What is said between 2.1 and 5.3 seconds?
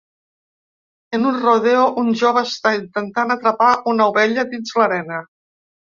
jove està intentant atrapar una ovella dins l'arena.